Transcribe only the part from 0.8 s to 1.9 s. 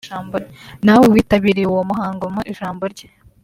na we witabiriye uwo